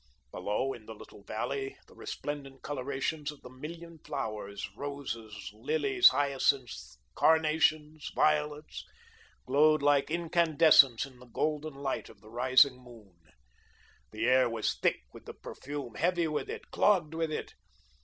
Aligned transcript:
Below, 0.31 0.73
in 0.73 0.87
the 0.87 0.95
little 0.95 1.23
valley, 1.25 1.77
the 1.85 1.93
resplendent 1.93 2.63
colourations 2.63 3.29
of 3.31 3.43
the 3.43 3.51
million 3.51 3.99
flowers, 3.99 4.67
roses, 4.75 5.51
lilies, 5.53 6.07
hyacinths, 6.07 6.97
carnations, 7.13 8.09
violets, 8.15 8.83
glowed 9.45 9.83
like 9.83 10.09
incandescence 10.09 11.05
in 11.05 11.19
the 11.19 11.27
golden 11.27 11.75
light 11.75 12.09
of 12.09 12.19
the 12.19 12.31
rising 12.31 12.79
moon. 12.81 13.13
The 14.09 14.25
air 14.27 14.49
was 14.49 14.73
thick 14.79 15.01
with 15.13 15.25
the 15.25 15.35
perfume, 15.35 15.93
heavy 15.93 16.27
with 16.27 16.49
it, 16.49 16.71
clogged 16.71 17.13
with 17.13 17.31
it. 17.31 17.53